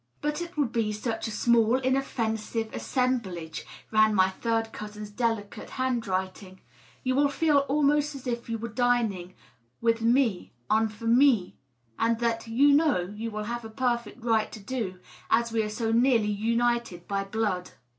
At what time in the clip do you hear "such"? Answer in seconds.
0.91-1.27